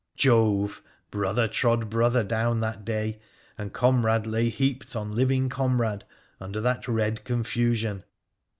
[0.15, 0.81] Jove!
[1.11, 3.19] brother trod brother down that day,
[3.55, 6.05] and com rade lay heaped on living comrade
[6.39, 8.03] under that red confusion.